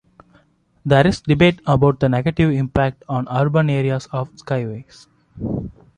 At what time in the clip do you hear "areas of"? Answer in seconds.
3.69-4.31